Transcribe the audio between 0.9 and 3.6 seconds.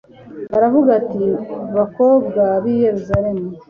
ati:" Bakobwa b'i Yerusalemu,